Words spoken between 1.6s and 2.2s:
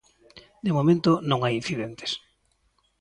incidentes.